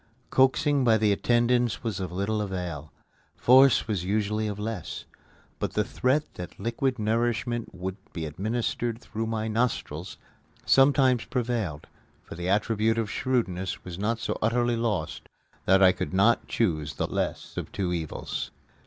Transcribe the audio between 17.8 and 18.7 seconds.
evils.